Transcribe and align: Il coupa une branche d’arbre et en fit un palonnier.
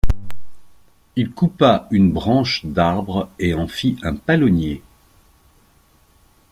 Il 1.15 1.29
coupa 1.29 1.87
une 1.91 2.11
branche 2.11 2.65
d’arbre 2.65 3.29
et 3.37 3.53
en 3.53 3.67
fit 3.67 3.97
un 4.01 4.15
palonnier. 4.15 4.81